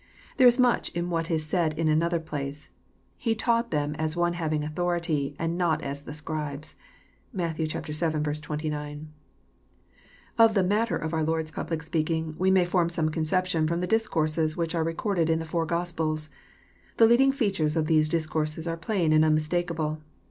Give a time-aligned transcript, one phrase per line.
[0.37, 2.69] There is much in what is said in another place:
[3.17, 6.73] "He taught them as One having au thority, and not as the Scribes."
[7.31, 7.55] (Matt.
[7.57, 7.67] vii.
[7.67, 9.13] 29.)
[10.39, 13.85] Of the matter of our Lord's public speaking, we may form some conception from the
[13.85, 16.31] discourses which are recorded in the four Gospels.
[16.97, 20.01] The leading features of these discourses are plain and unmistakable.